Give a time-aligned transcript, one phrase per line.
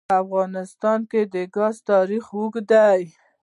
[0.09, 3.01] په افغانستان کې د ګاز تاریخ اوږد دی.